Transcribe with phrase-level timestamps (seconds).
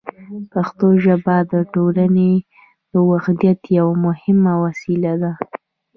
[0.51, 2.31] پښتو ژبه د ټولنې
[2.91, 5.31] د وحدت یوه مهمه وسیله ده.